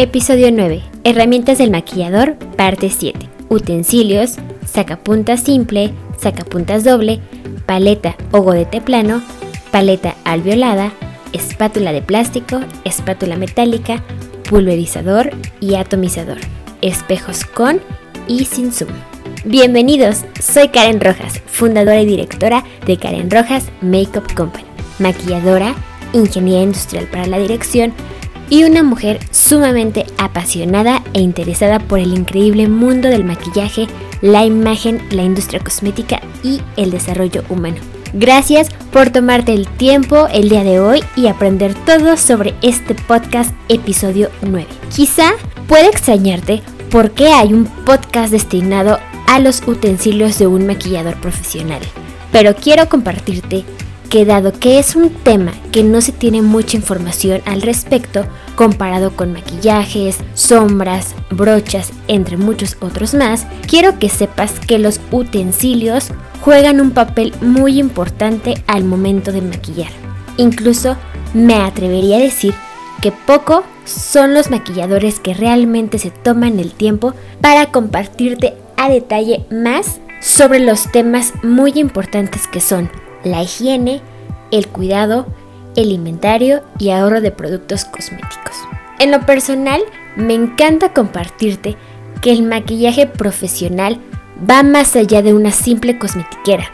[0.00, 0.80] Episodio 9.
[1.02, 3.18] Herramientas del maquillador, parte 7.
[3.48, 7.18] Utensilios, sacapuntas simple, sacapuntas doble,
[7.66, 9.20] paleta o godete plano,
[9.72, 10.92] paleta alveolada,
[11.32, 14.04] espátula de plástico, espátula metálica,
[14.48, 16.38] pulverizador y atomizador,
[16.80, 17.80] espejos con
[18.28, 18.92] y sin zoom.
[19.44, 24.64] Bienvenidos, soy Karen Rojas, fundadora y directora de Karen Rojas Makeup Company,
[25.00, 25.74] maquilladora,
[26.12, 27.92] ingeniera industrial para la dirección,
[28.50, 33.86] y una mujer sumamente apasionada e interesada por el increíble mundo del maquillaje,
[34.22, 37.76] la imagen, la industria cosmética y el desarrollo humano.
[38.14, 43.54] Gracias por tomarte el tiempo el día de hoy y aprender todo sobre este podcast
[43.68, 44.66] episodio 9.
[44.94, 45.32] Quizá
[45.66, 51.82] puede extrañarte por qué hay un podcast destinado a los utensilios de un maquillador profesional,
[52.32, 53.64] pero quiero compartirte
[54.08, 58.26] que dado que es un tema que no se tiene mucha información al respecto,
[58.56, 66.08] comparado con maquillajes, sombras, brochas, entre muchos otros más, quiero que sepas que los utensilios
[66.40, 69.90] juegan un papel muy importante al momento de maquillar.
[70.36, 70.96] Incluso
[71.34, 72.54] me atrevería a decir
[73.02, 79.44] que poco son los maquilladores que realmente se toman el tiempo para compartirte a detalle
[79.50, 82.90] más sobre los temas muy importantes que son
[83.24, 84.00] la higiene,
[84.50, 85.26] el cuidado,
[85.76, 88.56] el inventario y ahorro de productos cosméticos.
[88.98, 89.80] En lo personal,
[90.16, 91.76] me encanta compartirte
[92.20, 94.00] que el maquillaje profesional
[94.48, 96.70] va más allá de una simple cosmetiquera.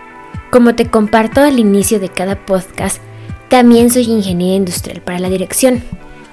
[0.51, 3.01] Como te comparto al inicio de cada podcast,
[3.49, 5.83] también soy ingeniera industrial para la dirección.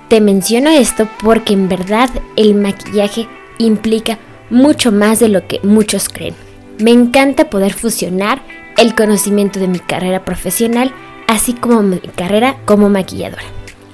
[0.07, 4.17] Te menciono esto porque en verdad el maquillaje implica
[4.49, 6.35] mucho más de lo que muchos creen.
[6.79, 8.41] Me encanta poder fusionar
[8.81, 10.91] el conocimiento de mi carrera profesional,
[11.27, 13.43] así como mi carrera como maquilladora.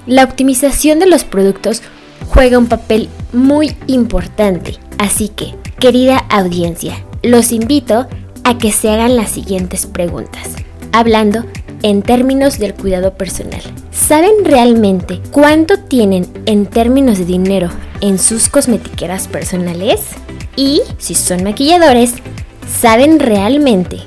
[0.06, 1.82] La optimización de los productos
[2.28, 8.06] juega un papel muy importante, así que, querida audiencia, los invito
[8.44, 10.48] a que se hagan las siguientes preguntas,
[10.92, 11.44] hablando
[11.82, 13.60] en términos del cuidado personal.
[13.90, 17.68] ¿Saben realmente cuánto tienen en términos de dinero
[18.00, 20.00] en sus cosmetiqueras personales?
[20.56, 22.14] Y si son maquilladores,
[22.80, 23.98] ¿saben realmente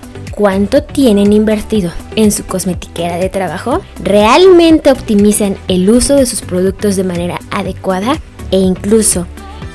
[0.41, 6.95] cuánto tienen invertido en su cosmetiquera de trabajo, realmente optimizan el uso de sus productos
[6.95, 9.27] de manera adecuada e incluso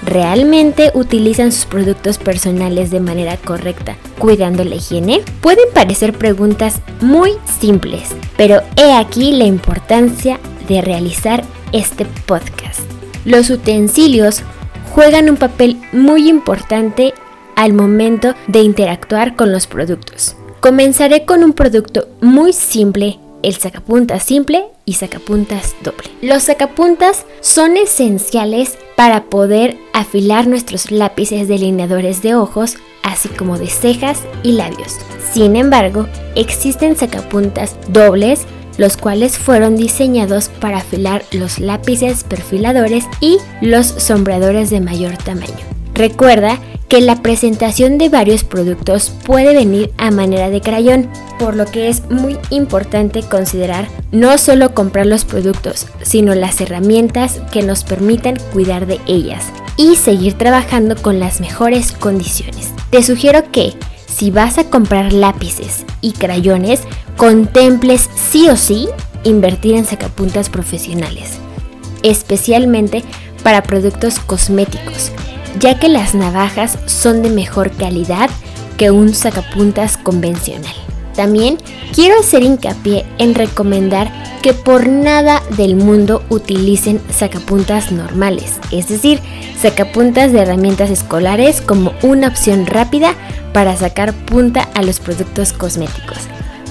[0.05, 5.21] realmente utilizan sus productos personales de manera correcta, cuidando la higiene?
[5.41, 12.81] Pueden parecer preguntas muy simples, pero he aquí la importancia de realizar este podcast.
[13.25, 14.43] Los utensilios
[14.93, 17.15] juegan un papel muy importante
[17.55, 20.35] al momento de interactuar con los productos.
[20.67, 26.09] Comenzaré con un producto muy simple el sacapuntas simple y sacapuntas doble.
[26.23, 33.69] Los sacapuntas son esenciales para poder afilar nuestros lápices delineadores de ojos, así como de
[33.69, 34.97] cejas y labios.
[35.33, 38.45] Sin embargo, existen sacapuntas dobles
[38.77, 45.55] los cuales fueron diseñados para afilar los lápices perfiladores y los sombreadores de mayor tamaño.
[45.95, 51.67] Recuerda que la presentación de varios productos puede venir a manera de crayón, por lo
[51.67, 57.85] que es muy importante considerar no solo comprar los productos, sino las herramientas que nos
[57.85, 59.47] permitan cuidar de ellas
[59.77, 62.73] y seguir trabajando con las mejores condiciones.
[62.91, 63.75] Te sugiero que
[64.07, 66.83] si vas a comprar lápices y crayones,
[67.17, 68.89] contemples sí o sí
[69.25, 71.33] invertir en sacapuntas profesionales,
[72.03, 73.03] especialmente
[73.43, 75.13] para productos cosméticos,
[75.59, 78.31] ya que las navajas son de mejor calidad
[78.77, 80.75] que un sacapuntas convencional.
[81.15, 81.57] También
[81.95, 84.13] quiero hacer hincapié en recomendar
[84.43, 89.21] que por nada del mundo utilicen sacapuntas normales, es decir,
[89.61, 93.15] sacapuntas de herramientas escolares como una opción rápida
[93.53, 96.19] para sacar punta a los productos cosméticos,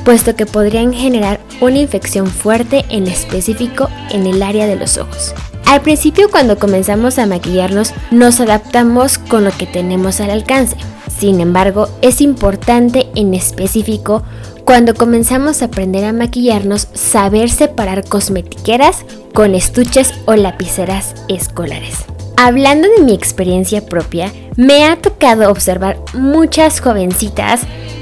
[0.05, 5.33] puesto que podrían generar una infección fuerte en específico en el área de los ojos.
[5.65, 10.77] Al principio cuando comenzamos a maquillarnos nos adaptamos con lo que tenemos al alcance.
[11.17, 14.23] Sin embargo, es importante en específico
[14.63, 22.14] cuando comenzamos a aprender a maquillarnos saber separar cosmetiqueras con estuches o lapiceras escolares.
[22.37, 27.61] Hablando de mi experiencia propia, me ha tocado observar muchas jovencitas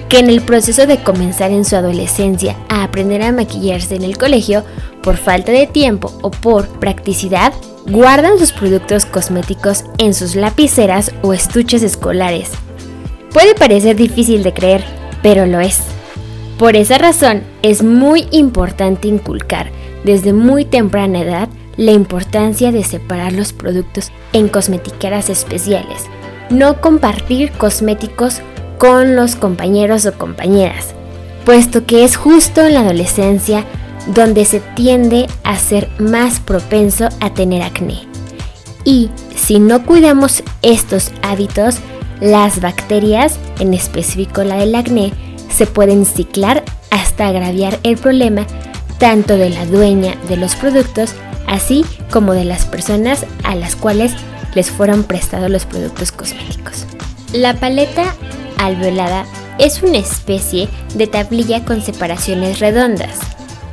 [0.10, 4.18] que en el proceso de comenzar en su adolescencia a aprender a maquillarse en el
[4.18, 4.64] colegio,
[5.04, 7.54] por falta de tiempo o por practicidad,
[7.86, 12.52] guardan sus productos cosméticos en sus lapiceras o estuches escolares.
[13.32, 14.84] Puede parecer difícil de creer,
[15.22, 15.80] pero lo es.
[16.58, 19.70] Por esa razón, es muy importante inculcar
[20.04, 26.04] desde muy temprana edad la importancia de separar los productos en cosmetiqueras especiales,
[26.50, 28.42] no compartir cosméticos
[28.78, 30.94] con los compañeros o compañeras,
[31.46, 33.66] puesto que es justo en la adolescencia
[34.08, 38.02] donde se tiende a ser más propenso a tener acné.
[38.84, 41.80] Y si no cuidamos estos hábitos,
[42.20, 45.14] las bacterias, en específico la del acné,
[45.50, 48.46] se pueden ciclar hasta agraviar el problema
[48.98, 51.16] tanto de la dueña de los productos
[51.54, 54.14] así como de las personas a las cuales
[54.56, 56.86] les fueron prestados los productos cosméticos.
[57.32, 58.16] La paleta
[58.58, 59.26] alveolada
[59.60, 63.20] es una especie de tablilla con separaciones redondas,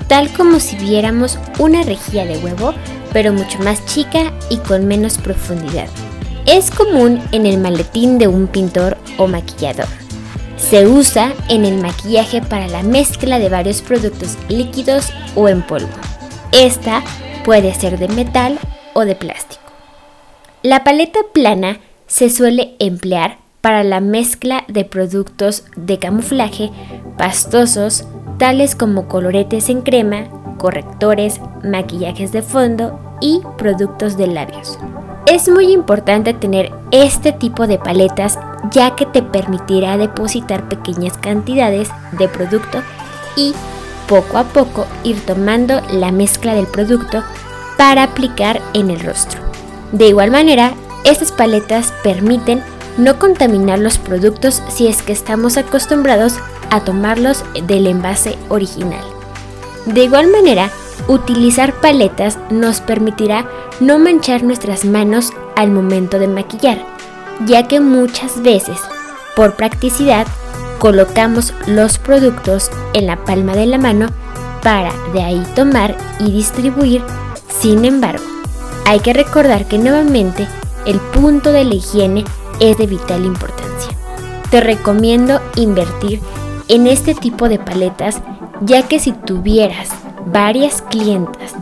[0.09, 2.75] tal como si viéramos una rejilla de huevo,
[3.13, 5.89] pero mucho más chica y con menos profundidad.
[6.47, 9.89] Es común en el maletín de un pintor o maquillador.
[10.59, 15.89] Se usa en el maquillaje para la mezcla de varios productos líquidos o en polvo.
[16.53, 17.03] Esta
[17.51, 18.61] Puede ser de metal
[18.95, 19.73] o de plástico.
[20.63, 26.71] La paleta plana se suele emplear para la mezcla de productos de camuflaje
[27.19, 28.05] pastosos,
[28.39, 34.79] tales como coloretes en crema, correctores, maquillajes de fondo y productos de labios.
[35.27, 38.39] Es muy importante tener este tipo de paletas
[38.71, 42.81] ya que te permitirá depositar pequeñas cantidades de producto
[43.37, 43.55] y
[44.11, 47.23] poco a poco ir tomando la mezcla del producto
[47.79, 49.41] para aplicar en el rostro.
[49.93, 50.75] De igual manera,
[51.05, 52.61] estas paletas permiten
[52.99, 56.35] no contaminar los productos si es que estamos acostumbrados
[56.71, 59.05] a tomarlos del envase original.
[59.87, 60.71] De igual manera,
[61.07, 63.49] utilizar paletas nos permitirá
[63.79, 66.85] no manchar nuestras manos al momento de maquillar,
[67.47, 68.79] ya que muchas veces,
[69.37, 70.27] por practicidad,
[70.81, 74.09] colocamos los productos en la palma de la mano
[74.63, 77.03] para de ahí tomar y distribuir.
[77.61, 78.25] Sin embargo,
[78.87, 80.49] hay que recordar que nuevamente
[80.87, 82.25] el punto de la higiene
[82.59, 83.93] es de vital importancia.
[84.51, 86.21] Te recomiendo invertir
[86.69, 88.21] en este tipo de paletas
[88.63, 89.91] ya que si tuvieras
[90.27, 91.55] varias clientas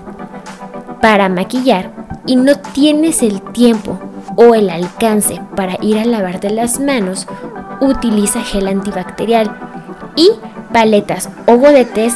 [1.03, 1.91] para maquillar
[2.27, 3.99] y no tienes el tiempo
[4.37, 7.27] o el alcance para ir a lavarte las manos
[7.80, 9.56] utiliza gel antibacterial
[10.16, 10.30] y
[10.73, 12.14] paletas o godetes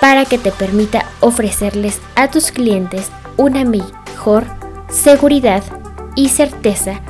[0.00, 4.44] para que te permita ofrecerles a tus clientes una mejor
[4.88, 5.62] seguridad
[6.14, 7.00] y certeza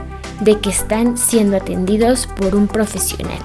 [0.40, 3.38] de que están siendo atendidos por un profesional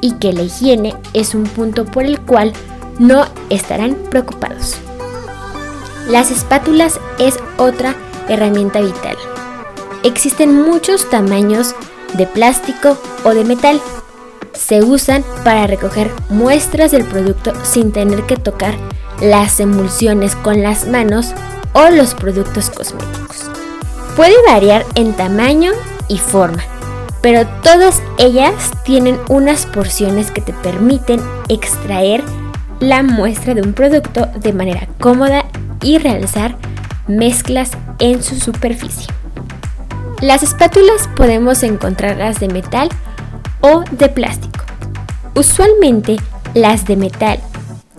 [0.00, 2.52] y que la higiene es un punto por el cual
[2.98, 4.76] no estarán preocupados.
[6.08, 7.94] Las espátulas es otra
[8.28, 9.16] herramienta vital.
[10.04, 11.74] Existen muchos tamaños
[12.14, 13.80] de plástico o de metal.
[14.54, 18.74] Se usan para recoger muestras del producto sin tener que tocar
[19.20, 21.32] las emulsiones con las manos
[21.72, 23.50] o los productos cosméticos.
[24.16, 25.72] Puede variar en tamaño
[26.08, 26.62] y forma,
[27.20, 32.22] pero todas ellas tienen unas porciones que te permiten extraer
[32.80, 35.44] la muestra de un producto de manera cómoda
[35.82, 36.56] y realizar
[37.06, 39.06] mezclas en su superficie.
[40.20, 42.88] Las espátulas podemos encontrarlas de metal
[43.60, 44.64] o de plástico.
[45.36, 46.16] Usualmente
[46.54, 47.38] las de metal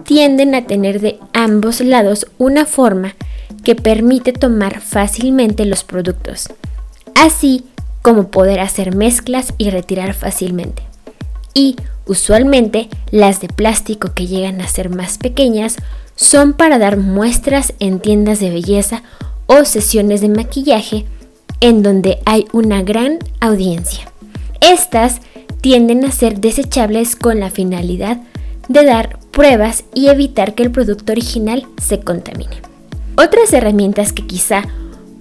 [0.03, 3.15] tienden a tener de ambos lados una forma
[3.63, 6.49] que permite tomar fácilmente los productos,
[7.15, 7.63] así
[8.01, 10.83] como poder hacer mezclas y retirar fácilmente.
[11.53, 15.77] Y usualmente las de plástico que llegan a ser más pequeñas
[16.17, 19.03] son para dar muestras en tiendas de belleza
[19.45, 21.05] o sesiones de maquillaje
[21.61, 24.11] en donde hay una gran audiencia.
[24.61, 25.21] Estas
[25.61, 28.21] tienden a ser desechables con la finalidad
[28.67, 32.61] de dar pruebas y evitar que el producto original se contamine.
[33.17, 34.63] Otras herramientas que quizá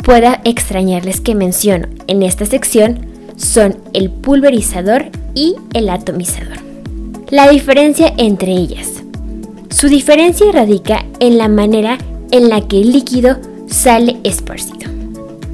[0.04, 6.58] pueda extrañarles que menciono en esta sección son el pulverizador y el atomizador.
[7.30, 9.02] La diferencia entre ellas.
[9.70, 11.98] Su diferencia radica en la manera
[12.30, 14.90] en la que el líquido sale esparcido.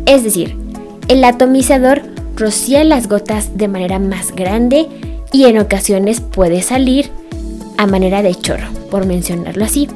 [0.07, 0.64] Es decir,
[1.09, 2.03] el atomizador
[2.37, 4.89] rocía las gotas de manera más grande
[5.33, 7.11] y en ocasiones puede salir
[7.77, 9.89] a manera de chorro, por mencionarlo así.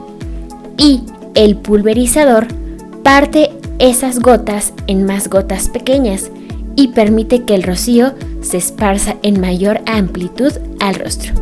[0.76, 1.02] Y
[1.34, 2.46] el pulverizador
[3.02, 6.30] parte esas gotas en más gotas pequeñas
[6.76, 11.32] y permite que el rocío se esparza en mayor amplitud al rostro.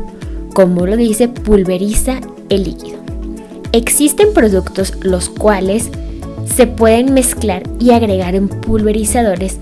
[0.55, 2.99] Como lo dice, pulveriza el líquido.
[3.73, 5.91] Existen productos los cuales
[6.47, 9.59] se pueden mezclar y agregar en pulverizadores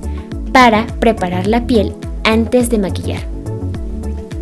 [0.53, 1.93] para preparar la piel
[2.25, 3.23] antes de maquillar.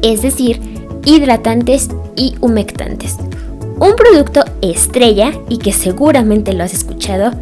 [0.03, 0.61] Es decir,
[1.05, 3.17] hidratantes y humectantes.
[3.79, 7.33] Un producto estrella, y que seguramente lo has escuchado,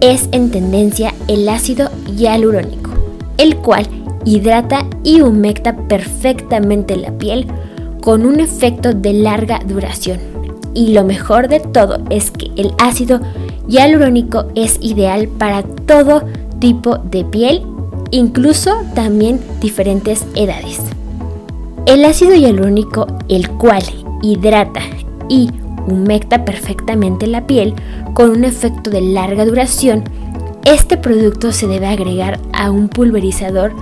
[0.00, 2.90] es en tendencia el ácido hialurónico,
[3.38, 3.86] el cual
[4.24, 7.46] hidrata y humecta perfectamente la piel
[8.00, 10.18] con un efecto de larga duración.
[10.74, 13.20] Y lo mejor de todo es que el ácido
[13.70, 16.24] hialurónico es ideal para todo
[16.58, 17.62] tipo de piel
[18.10, 20.80] incluso también diferentes edades.
[21.86, 23.82] El ácido hialurónico, el cual
[24.22, 24.80] hidrata
[25.28, 25.48] y
[25.86, 27.74] humecta perfectamente la piel
[28.14, 30.04] con un efecto de larga duración,
[30.64, 33.72] este producto se debe agregar a un pulverizador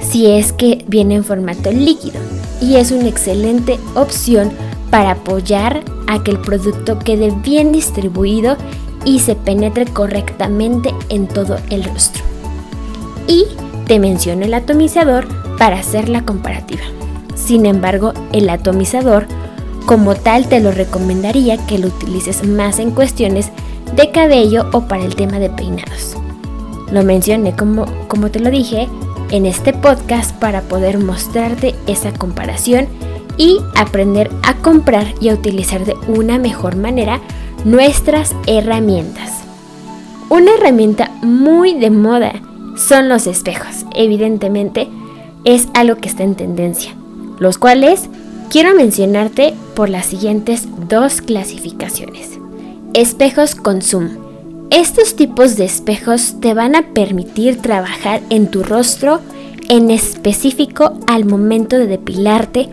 [0.00, 2.20] si es que viene en formato líquido
[2.60, 4.50] y es una excelente opción
[4.90, 8.56] para apoyar a que el producto quede bien distribuido
[9.04, 12.22] y se penetre correctamente en todo el rostro
[13.26, 13.46] y
[13.86, 15.26] te menciono el atomizador
[15.58, 16.82] para hacer la comparativa.
[17.34, 19.26] Sin embargo, el atomizador
[19.86, 23.50] como tal te lo recomendaría que lo utilices más en cuestiones
[23.96, 26.16] de cabello o para el tema de peinados.
[26.90, 28.88] Lo mencioné como, como te lo dije
[29.30, 32.86] en este podcast para poder mostrarte esa comparación
[33.38, 37.20] y aprender a comprar y a utilizar de una mejor manera
[37.64, 39.30] nuestras herramientas.
[40.28, 42.32] Una herramienta muy de moda
[42.76, 43.84] son los espejos.
[43.94, 44.88] Evidentemente
[45.44, 46.94] es algo que está en tendencia,
[47.38, 48.08] los cuales
[48.50, 52.38] quiero mencionarte por las siguientes dos clasificaciones.
[52.94, 54.10] Espejos con zoom.
[54.70, 59.20] Estos tipos de espejos te van a permitir trabajar en tu rostro
[59.68, 62.68] en específico al momento de depilarte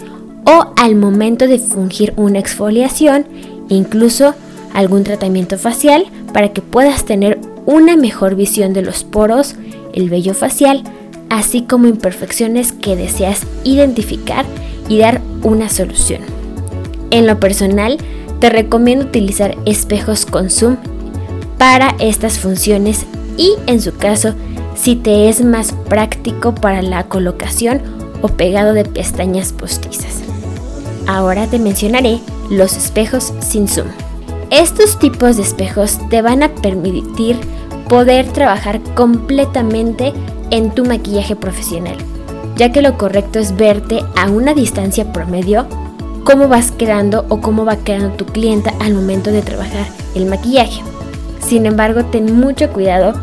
[0.46, 3.26] o al momento de fungir una exfoliación,
[3.68, 4.34] incluso
[4.74, 9.56] algún tratamiento facial para que puedas tener una mejor visión de los poros
[9.94, 10.84] el vello facial,
[11.30, 14.46] así como imperfecciones que deseas identificar
[14.88, 16.22] y dar una solución.
[17.12, 17.98] En lo personal,
[18.40, 20.78] te recomiendo utilizar espejos con zoom
[21.58, 23.06] para estas funciones
[23.38, 24.34] y en su caso,
[24.76, 27.82] si te es más práctico para la colocación
[28.22, 30.22] o pegado de pestañas postizas.
[31.08, 33.88] Ahora te mencionaré los espejos sin zoom.
[34.52, 37.38] Estos tipos de espejos te van a permitir
[37.88, 40.12] poder trabajar completamente
[40.50, 41.96] en tu maquillaje profesional,
[42.56, 45.68] ya que lo correcto es verte a una distancia promedio
[46.24, 50.82] cómo vas quedando o cómo va quedando tu clienta al momento de trabajar el maquillaje.
[51.40, 53.14] Sin embargo, ten mucho cuidado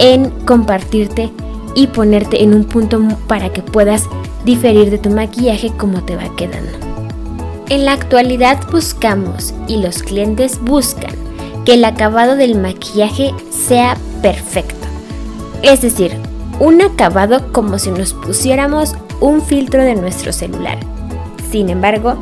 [0.00, 1.30] en compartirte
[1.76, 4.08] y ponerte en un punto para que puedas
[4.44, 6.93] diferir de tu maquillaje como te va quedando.
[7.70, 11.14] En la actualidad buscamos y los clientes buscan
[11.64, 14.86] que el acabado del maquillaje sea perfecto.
[15.62, 16.12] Es decir,
[16.60, 20.78] un acabado como si nos pusiéramos un filtro de nuestro celular.
[21.50, 22.16] Sin embargo,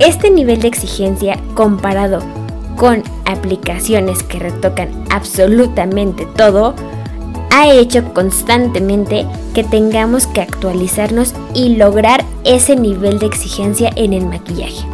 [0.00, 2.18] este nivel de exigencia comparado
[2.76, 6.74] con aplicaciones que retocan absolutamente todo,
[7.54, 14.26] ha hecho constantemente que tengamos que actualizarnos y lograr ese nivel de exigencia en el
[14.26, 14.84] maquillaje.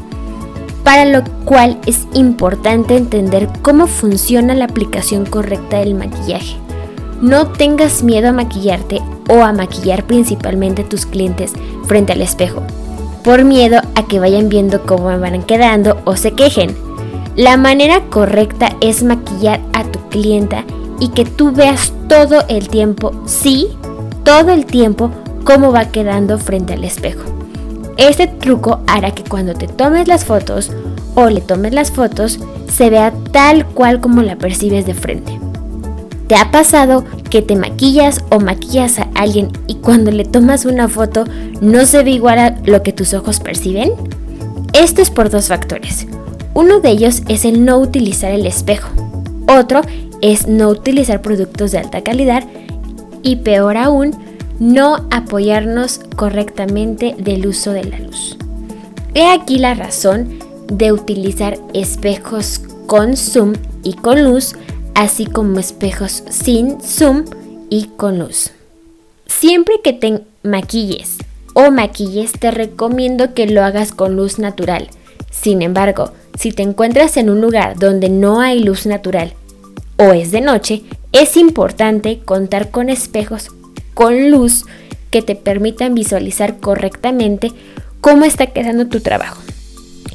[0.85, 6.57] Para lo cual es importante entender cómo funciona la aplicación correcta del maquillaje.
[7.23, 9.01] No tengas miedo a maquillarte
[9.31, 11.55] o a maquillar principalmente a tus clientes
[11.87, 12.63] frente al espejo,
[13.25, 16.77] por miedo a que vayan viendo cómo van quedando o se quejen.
[17.37, 20.67] La manera correcta es maquillar a tu clienta
[21.01, 23.69] y que tú veas todo el tiempo, sí,
[24.25, 25.11] todo el tiempo,
[25.45, 27.23] cómo va quedando frente al espejo.
[27.97, 30.71] Este truco hará que cuando te tomes las fotos
[31.15, 32.39] o le tomes las fotos,
[32.73, 35.39] se vea tal cual como la percibes de frente.
[36.29, 40.89] ¿Te ha pasado que te maquillas o maquillas a alguien y cuando le tomas una
[40.89, 41.25] foto
[41.61, 43.93] no se ve igual a lo que tus ojos perciben?
[44.73, 46.07] Esto es por dos factores.
[46.55, 48.89] Uno de ellos es el no utilizar el espejo.
[49.49, 49.81] Otro
[50.21, 52.45] es no utilizar productos de alta calidad
[53.23, 54.15] y peor aún,
[54.59, 58.37] no apoyarnos correctamente del uso de la luz.
[59.15, 64.55] He aquí la razón de utilizar espejos con zoom y con luz,
[64.95, 67.25] así como espejos sin zoom
[67.71, 68.51] y con luz.
[69.27, 71.19] Siempre que te maquilles
[71.55, 74.89] o maquilles, te recomiendo que lo hagas con luz natural.
[75.31, 79.35] Sin embargo, si te encuentras en un lugar donde no hay luz natural
[80.01, 83.51] o es de noche, es importante contar con espejos
[83.93, 84.65] con luz
[85.11, 87.53] que te permitan visualizar correctamente
[88.01, 89.43] cómo está quedando tu trabajo.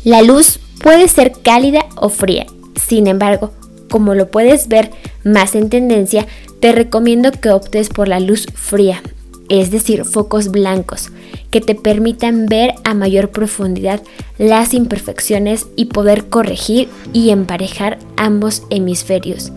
[0.03, 3.51] La luz puede ser cálida o fría, sin embargo,
[3.87, 4.89] como lo puedes ver
[5.23, 6.25] más en tendencia,
[6.59, 9.03] te recomiendo que optes por la luz fría,
[9.49, 11.11] es decir, focos blancos,
[11.51, 14.01] que te permitan ver a mayor profundidad
[14.39, 19.51] las imperfecciones y poder corregir y emparejar ambos hemisferios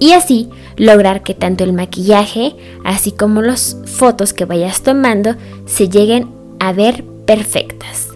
[0.00, 5.88] y así lograr que tanto el maquillaje así como las fotos que vayas tomando se
[5.88, 8.08] lleguen a ver perfectas.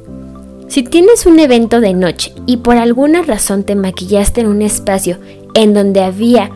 [0.66, 5.18] Si tienes un evento de noche y por alguna razón te maquillaste en un espacio
[5.54, 6.50] en donde había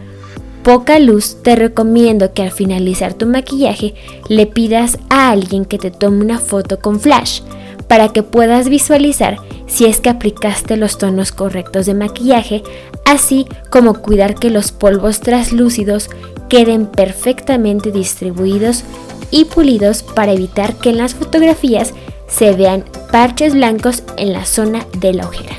[0.64, 3.94] poca luz, te recomiendo que al finalizar tu maquillaje
[4.28, 7.42] le pidas a alguien que te tome una foto con flash
[7.88, 12.62] para que puedas visualizar si es que aplicaste los tonos correctos de maquillaje,
[13.04, 16.10] así como cuidar que los polvos translúcidos
[16.48, 18.84] queden perfectamente distribuidos
[19.30, 21.92] y pulidos para evitar que en las fotografías
[22.28, 25.56] se vean parches blancos en la zona de la ojera.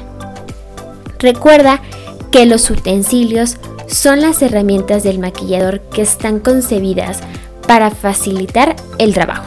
[1.20, 1.82] Recuerda
[2.32, 7.20] que los utensilios son las herramientas del maquillador que están concebidas
[7.68, 9.46] para facilitar el trabajo,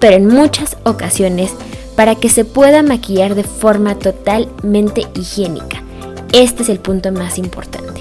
[0.00, 1.52] pero en muchas ocasiones
[2.00, 5.82] para que se pueda maquillar de forma totalmente higiénica.
[6.32, 8.00] Este es el punto más importante.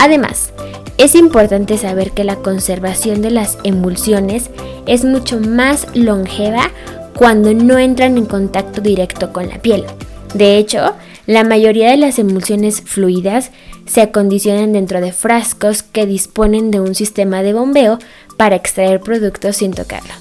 [0.00, 0.52] Además,
[0.98, 4.50] es importante saber que la conservación de las emulsiones
[4.86, 6.72] es mucho más longeva
[7.16, 9.84] cuando no entran en contacto directo con la piel.
[10.34, 10.94] De hecho,
[11.28, 13.52] la mayoría de las emulsiones fluidas
[13.86, 18.00] se acondicionan dentro de frascos que disponen de un sistema de bombeo
[18.36, 20.14] para extraer productos sin tocarlo.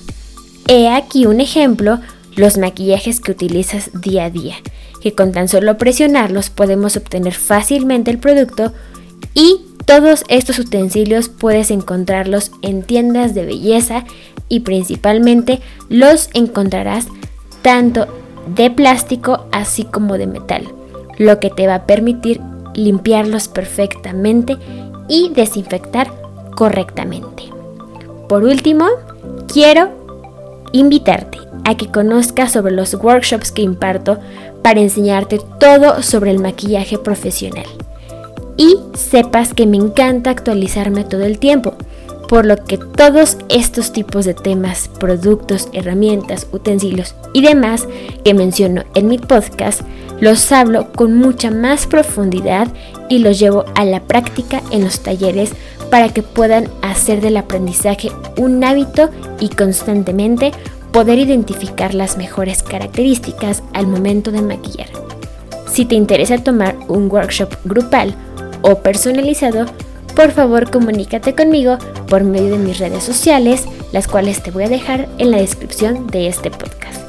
[0.67, 1.99] He aquí un ejemplo
[2.35, 4.55] los maquillajes que utilizas día a día,
[5.01, 8.71] que con tan solo presionarlos podemos obtener fácilmente el producto
[9.33, 14.05] y todos estos utensilios puedes encontrarlos en tiendas de belleza
[14.49, 17.07] y principalmente los encontrarás
[17.61, 18.07] tanto
[18.55, 20.67] de plástico así como de metal,
[21.17, 22.41] lo que te va a permitir
[22.75, 24.57] limpiarlos perfectamente
[25.07, 26.11] y desinfectar
[26.55, 27.43] correctamente.
[28.29, 28.87] Por último,
[29.47, 29.89] quiero
[30.71, 34.19] invitarte a que conozcas sobre los workshops que imparto
[34.61, 37.65] para enseñarte todo sobre el maquillaje profesional.
[38.57, 41.73] Y sepas que me encanta actualizarme todo el tiempo,
[42.29, 47.87] por lo que todos estos tipos de temas, productos, herramientas, utensilios y demás
[48.23, 49.81] que menciono en mi podcast,
[50.19, 52.67] los hablo con mucha más profundidad
[53.09, 55.51] y los llevo a la práctica en los talleres
[55.91, 60.51] para que puedan hacer del aprendizaje un hábito y constantemente
[60.93, 64.87] poder identificar las mejores características al momento de maquillar.
[65.69, 68.15] Si te interesa tomar un workshop grupal
[68.61, 69.65] o personalizado,
[70.15, 74.69] por favor comunícate conmigo por medio de mis redes sociales, las cuales te voy a
[74.69, 77.01] dejar en la descripción de este podcast.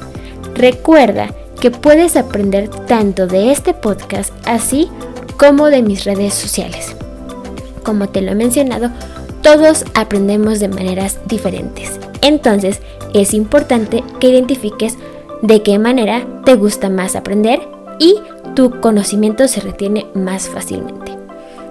[0.55, 1.29] Recuerda
[1.61, 4.89] que puedes aprender tanto de este podcast así
[5.37, 6.95] como de mis redes sociales.
[7.83, 8.89] Como te lo he mencionado,
[9.43, 11.99] todos aprendemos de maneras diferentes.
[12.23, 12.81] Entonces,
[13.15, 14.97] es importante que identifiques
[15.41, 17.61] de qué manera te gusta más aprender
[17.99, 18.15] y
[18.55, 21.13] tu conocimiento se retiene más fácilmente.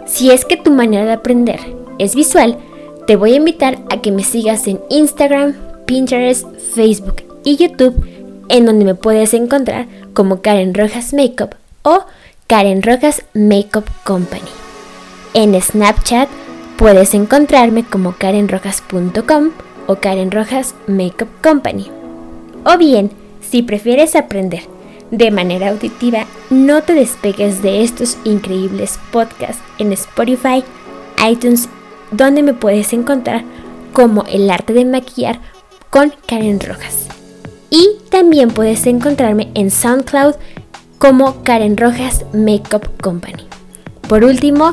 [0.07, 1.61] Si es que tu manera de aprender
[1.99, 2.59] es visual,
[3.07, 5.55] te voy a invitar a que me sigas en Instagram,
[5.87, 8.07] Pinterest, Facebook y YouTube,
[8.49, 12.05] en donde me puedes encontrar como Karen Rojas Makeup o
[12.47, 14.43] Karen Rojas Makeup Company.
[15.35, 16.29] En Snapchat
[16.77, 19.51] puedes encontrarme como karenrojas.com
[19.87, 21.87] o Karen Rojas Makeup Company.
[22.65, 24.63] O bien, si prefieres aprender
[25.11, 30.65] de manera auditiva, no te despegues de estos increíbles podcasts en Spotify,
[31.29, 31.69] iTunes,
[32.11, 33.45] donde me puedes encontrar
[33.93, 35.41] como El arte de maquillar
[35.91, 37.07] con Karen Rojas.
[37.71, 40.35] Y también puedes encontrarme en SoundCloud
[40.99, 43.47] como Karen Rojas Makeup Company.
[44.09, 44.73] Por último,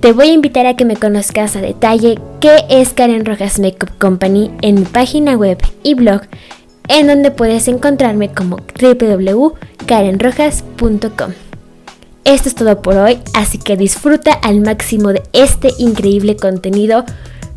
[0.00, 3.90] te voy a invitar a que me conozcas a detalle qué es Karen Rojas Makeup
[3.98, 6.20] Company en mi página web y blog,
[6.88, 11.32] en donde puedes encontrarme como www.karenrojas.com.
[12.24, 17.04] Esto es todo por hoy, así que disfruta al máximo de este increíble contenido.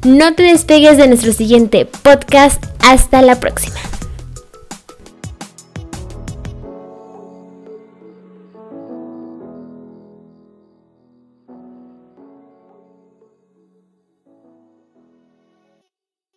[0.06, 2.62] No te despegues de nuestro siguiente podcast.
[2.80, 3.80] Hasta la próxima.